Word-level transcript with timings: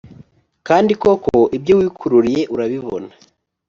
Kandi 0.67 0.91
koko 1.01 1.35
ibyo 1.57 1.73
wikururiye 1.79 2.41
urabibona 2.53 3.09